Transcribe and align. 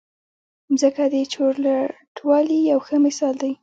مځکه 0.71 1.03
د 1.13 1.15
چورلټوالي 1.33 2.57
یو 2.71 2.79
ښه 2.85 2.95
مثال 3.05 3.33
دی. 3.41 3.51